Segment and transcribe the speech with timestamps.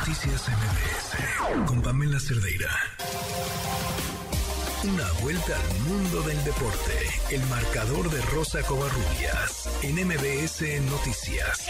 [0.00, 2.70] Noticias MBS con Pamela Cerdeira.
[4.82, 6.96] Una vuelta al mundo del deporte.
[7.30, 11.68] El marcador de Rosa Covarrubias en MBS Noticias.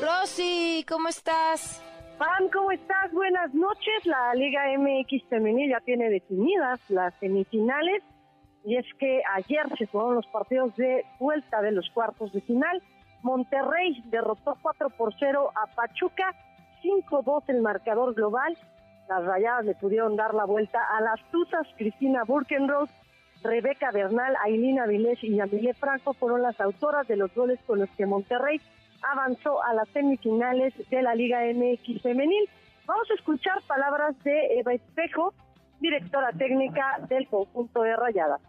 [0.00, 1.82] Rosy, ¿cómo estás?
[2.16, 3.12] Pam, ¿cómo estás?
[3.12, 4.06] Buenas noches.
[4.06, 8.02] La Liga MX femenil ya tiene definidas las semifinales
[8.64, 12.82] y es que ayer se jugaron los partidos de vuelta de los cuartos de final.
[13.26, 16.32] Monterrey derrotó 4 por 0 a Pachuca,
[16.80, 18.56] 5-2 el marcador global.
[19.08, 22.88] Las rayadas le pudieron dar la vuelta a las Tuzas, Cristina Burkenroth,
[23.42, 27.90] Rebeca Bernal, Ailina Vilés y Yamile Franco fueron las autoras de los goles con los
[27.96, 28.60] que Monterrey
[29.02, 32.48] avanzó a las semifinales de la Liga MX femenil.
[32.86, 35.34] Vamos a escuchar palabras de Eva Espejo,
[35.80, 38.40] directora técnica del conjunto de Rayadas.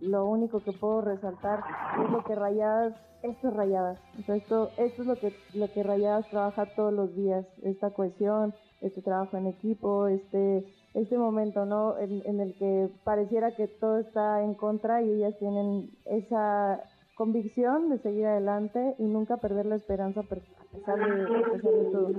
[0.00, 1.62] Lo único que puedo resaltar
[2.02, 3.98] es lo que Rayadas esto es Rayadas.
[4.28, 9.02] esto, esto es lo que, lo que Rayadas trabaja todos los días, esta cohesión, este
[9.02, 11.98] trabajo en equipo, este, este momento, ¿no?
[11.98, 16.82] En, el que pareciera que todo está en contra y ellas tienen esa
[17.14, 22.10] convicción de seguir adelante y nunca perder la esperanza a pesar de, todo.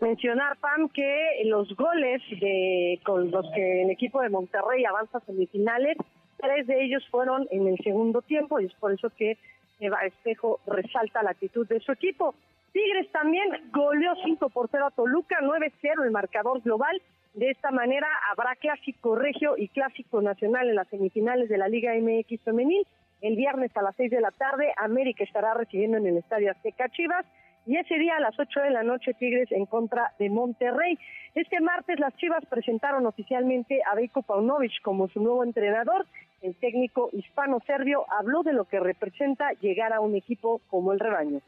[0.00, 5.24] Mencionar, Pam, que los goles de, con los que el equipo de Monterrey avanza a
[5.24, 5.96] semifinales,
[6.42, 9.38] tres de ellos fueron en el segundo tiempo y es por eso que
[9.80, 12.34] Eva Espejo resalta la actitud de su equipo.
[12.72, 17.00] Tigres también goleó 5 por 0 a Toluca, 9-0 el marcador global.
[17.34, 21.92] De esta manera habrá clásico regio y clásico nacional en las semifinales de la Liga
[21.94, 22.86] MX femenil.
[23.20, 26.88] El viernes a las 6 de la tarde, América estará recibiendo en el Estadio Azteca
[26.88, 27.24] Chivas
[27.66, 30.98] y ese día a las 8 de la noche Tigres en contra de Monterrey.
[31.34, 36.06] Este martes las Chivas presentaron oficialmente a Veiko Paunovic como su nuevo entrenador.
[36.42, 41.40] El técnico hispano-serbio habló de lo que representa llegar a un equipo como el rebaño.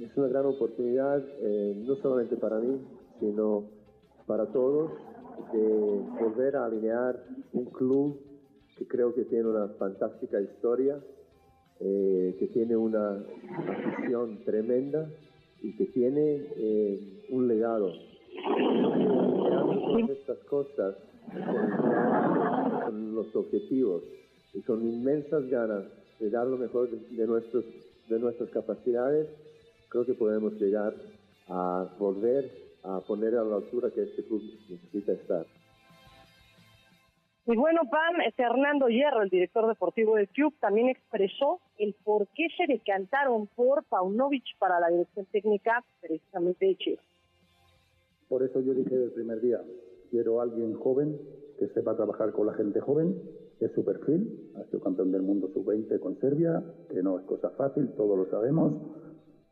[0.00, 2.80] Es una gran oportunidad, eh, no solamente para mí,
[3.20, 3.64] sino
[4.26, 4.92] para todos,
[5.52, 7.22] de volver a alinear
[7.52, 8.18] un club
[8.78, 10.98] que creo que tiene una fantástica historia,
[11.80, 13.22] eh, que tiene una
[13.58, 15.06] afición tremenda
[15.62, 17.92] y que tiene eh, un legado.
[19.86, 20.96] Creando estas cosas
[21.32, 24.02] con, los objetivos
[24.52, 25.84] y con inmensas ganas
[26.18, 27.64] de dar lo mejor de, nuestros,
[28.08, 29.28] de nuestras capacidades,
[29.88, 30.94] creo que podemos llegar
[31.48, 35.46] a volver a poner a la altura que este club necesita estar.
[37.46, 42.46] Y bueno, Pam, Fernando Hierro, el director deportivo del club, también expresó el por qué
[42.56, 46.98] se decantaron por Paunovic para la dirección técnica precisamente de Chile.
[48.28, 49.60] Por eso yo dije desde el primer día,
[50.14, 51.18] quiero alguien joven
[51.58, 53.20] que sepa trabajar con la gente joven,
[53.58, 57.50] es su perfil, ha sido campeón del mundo sub-20 con Serbia, que no es cosa
[57.50, 58.74] fácil, todos lo sabemos,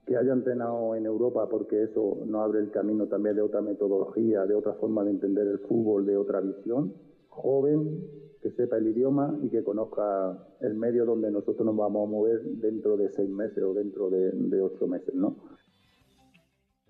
[0.07, 4.47] que haya entrenado en Europa porque eso no abre el camino también de otra metodología,
[4.47, 6.95] de otra forma de entender el fútbol, de otra visión
[7.29, 8.07] joven,
[8.41, 12.41] que sepa el idioma y que conozca el medio donde nosotros nos vamos a mover
[12.45, 15.39] dentro de seis meses o dentro de, ocho meses, ¿no?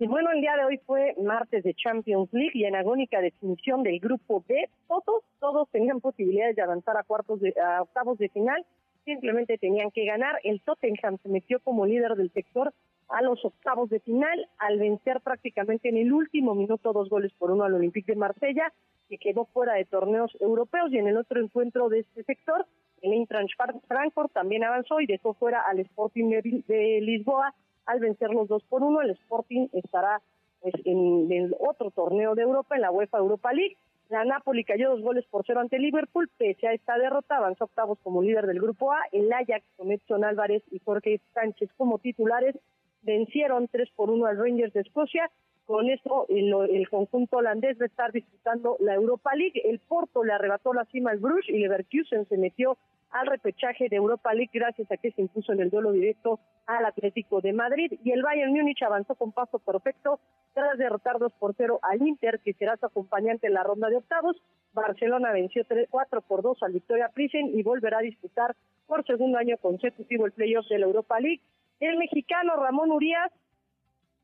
[0.03, 3.83] Y bueno, el día de hoy fue martes de Champions League y en agónica definición
[3.83, 8.27] del grupo B, todos, todos tenían posibilidades de avanzar a cuartos de, a octavos de
[8.27, 8.65] final,
[9.05, 10.41] simplemente tenían que ganar.
[10.43, 12.73] El Tottenham se metió como líder del sector
[13.07, 17.51] a los octavos de final al vencer prácticamente en el último minuto dos goles por
[17.51, 18.73] uno al Olympique de Marsella
[19.07, 22.65] que quedó fuera de torneos europeos y en el otro encuentro de este sector,
[23.01, 23.53] el Eintracht
[23.87, 26.29] Frankfurt también avanzó y dejó fuera al Sporting
[26.67, 27.53] de, Lisboa
[27.85, 29.01] al vencer los dos por uno.
[29.01, 30.21] El Sporting estará
[30.61, 33.77] pues, en otro torneo de Europa, en la UEFA Europa League.
[34.09, 37.97] La Napoli cayó dos goles por cero ante Liverpool, pese a esta derrota, avanzó octavos
[38.03, 38.99] como líder del grupo A.
[39.11, 42.55] El Ajax con Edson Álvarez y Jorge Sánchez como titulares
[43.03, 45.29] vencieron tres por uno al Rangers de Escocia
[45.65, 49.61] con esto, el, conjunto holandés va a estar disputando la Europa League.
[49.63, 52.77] El Porto le arrebató la cima al Bruges y Leverkusen se metió
[53.11, 56.85] al repechaje de Europa League gracias a que se impuso en el duelo directo al
[56.85, 57.93] Atlético de Madrid.
[58.03, 60.19] Y el Bayern Múnich avanzó con paso perfecto
[60.53, 63.97] tras derrotar 2 por 0 al Inter, que será su acompañante en la ronda de
[63.97, 64.35] octavos.
[64.73, 68.53] Barcelona venció 3, 4 por 2 al Victoria Prisen y volverá a disputar
[68.85, 71.41] por segundo año consecutivo el playoff de la Europa League.
[71.79, 73.31] El mexicano Ramón Urias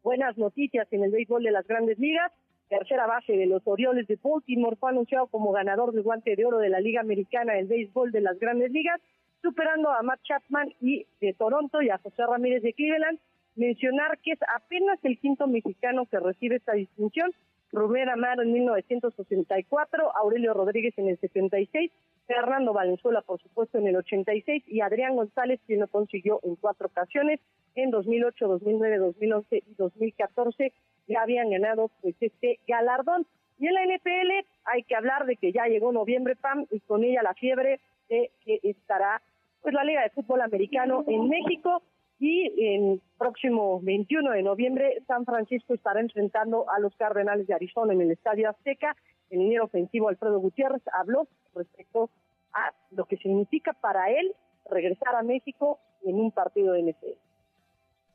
[0.04, 2.32] buenas noticias en el béisbol de las grandes ligas.
[2.70, 6.60] Tercera base de los Orioles de Baltimore fue anunciado como ganador del guante de oro
[6.60, 9.02] de la Liga Americana del Béisbol de las Grandes Ligas,
[9.42, 13.20] superando a Matt Chapman y de Toronto y a José Ramírez de Cleveland.
[13.56, 17.32] Mencionar que es apenas el quinto mexicano que recibe esta distinción.
[17.72, 21.92] Rubén Amaro en 1964, Aurelio Rodríguez en el 76,
[22.30, 26.86] Fernando Valenzuela, por supuesto, en el 86 y Adrián González, quien lo consiguió en cuatro
[26.86, 27.40] ocasiones,
[27.74, 30.72] en 2008, 2009, 2011 y 2014,
[31.08, 33.26] ya habían ganado pues este galardón.
[33.58, 37.04] Y en la NPL hay que hablar de que ya llegó noviembre, PAM, y con
[37.04, 37.80] ella la fiebre
[38.10, 39.24] de que estará
[39.64, 41.82] pues la Liga de Fútbol Americano en México
[42.20, 47.94] y en próximo 21 de noviembre San Francisco estará enfrentando a los Cardenales de Arizona
[47.94, 48.96] en el Estadio Azteca.
[49.30, 52.10] El liniero ofensivo Alfredo Gutiérrez habló respecto
[52.54, 54.34] a lo que significa para él
[54.70, 57.18] regresar a México en un partido de NFL.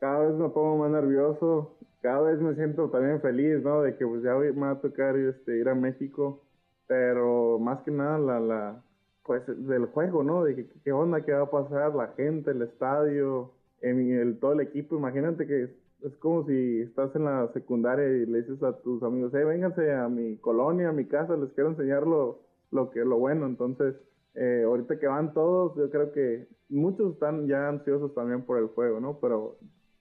[0.01, 3.83] Cada vez me pongo más nervioso, cada vez me siento también feliz, ¿no?
[3.83, 6.43] De que pues ya me va a tocar este, ir a México,
[6.87, 8.83] pero más que nada la, la
[9.23, 10.45] pues del juego, ¿no?
[10.45, 13.53] De qué onda, qué va a pasar, la gente, el estadio,
[13.91, 14.97] el, todo el equipo.
[14.97, 15.65] Imagínate que
[16.03, 19.93] es, como si estás en la secundaria y le dices a tus amigos, hey, vénganse
[19.93, 22.41] a mi colonia, a mi casa, les quiero enseñar lo,
[22.71, 23.47] lo que lo bueno.
[23.47, 23.95] Entonces,
[24.35, 28.67] eh, ahorita que van todos, yo creo que muchos están ya ansiosos también por el
[28.67, 29.19] juego, ¿no?
[29.21, 29.57] Pero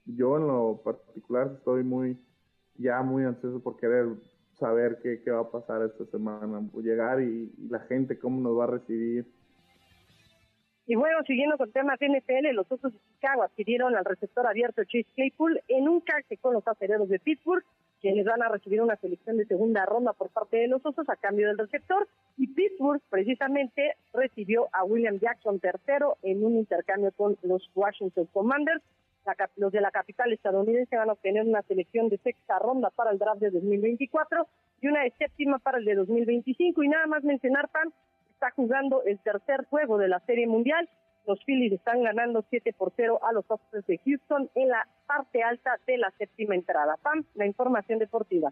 [0.05, 2.17] yo en lo particular estoy muy,
[2.77, 4.07] ya muy ansioso por querer
[4.53, 8.65] saber qué, qué va a pasar esta semana, llegar y, la gente cómo nos va
[8.65, 9.25] a recibir.
[10.85, 15.07] Y bueno, siguiendo con temas NFL, los Osos de Chicago adquirieron al receptor abierto Chase
[15.15, 17.63] Claypool en un canje con los aceleros de Pittsburgh,
[18.01, 21.15] quienes van a recibir una selección de segunda ronda por parte de los Osos a
[21.15, 22.07] cambio del receptor.
[22.37, 28.83] Y Pittsburgh precisamente recibió a William Jackson tercero en un intercambio con los Washington Commanders
[29.55, 33.19] los de la capital estadounidense van a obtener una selección de sexta ronda para el
[33.19, 34.47] draft de 2024
[34.81, 36.83] y una de séptima para el de 2025.
[36.83, 37.91] Y nada más mencionar, Pam,
[38.43, 40.89] está jugando el tercer juego de la Serie Mundial.
[41.25, 45.41] Los Phillies están ganando 7 por 0 a los Astros de Houston en la parte
[45.41, 46.97] alta de la séptima entrada.
[47.01, 48.51] Pam, la información deportiva.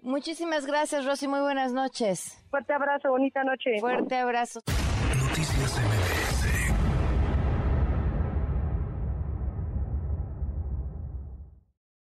[0.00, 1.26] Muchísimas gracias, Rosy.
[1.26, 2.40] Muy buenas noches.
[2.50, 3.80] Fuerte abrazo, bonita noche.
[3.80, 4.60] Fuerte abrazo.
[5.28, 6.11] Noticias